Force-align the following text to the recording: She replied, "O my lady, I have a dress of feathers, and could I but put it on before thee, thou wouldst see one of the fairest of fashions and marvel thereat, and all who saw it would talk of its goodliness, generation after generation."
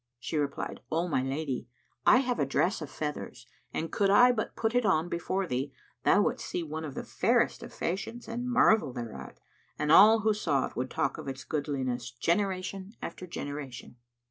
She 0.17 0.35
replied, 0.35 0.81
"O 0.91 1.07
my 1.07 1.21
lady, 1.21 1.67
I 2.07 2.21
have 2.21 2.39
a 2.39 2.45
dress 2.47 2.81
of 2.81 2.89
feathers, 2.89 3.45
and 3.71 3.91
could 3.91 4.09
I 4.09 4.31
but 4.31 4.55
put 4.55 4.73
it 4.73 4.83
on 4.83 5.09
before 5.09 5.45
thee, 5.45 5.73
thou 6.05 6.23
wouldst 6.23 6.47
see 6.47 6.63
one 6.63 6.83
of 6.83 6.95
the 6.95 7.03
fairest 7.03 7.61
of 7.61 7.71
fashions 7.71 8.27
and 8.27 8.49
marvel 8.49 8.93
thereat, 8.93 9.39
and 9.77 9.91
all 9.91 10.21
who 10.21 10.33
saw 10.33 10.65
it 10.65 10.75
would 10.75 10.89
talk 10.89 11.19
of 11.19 11.27
its 11.27 11.43
goodliness, 11.43 12.09
generation 12.09 12.93
after 13.03 13.27
generation." 13.27 13.97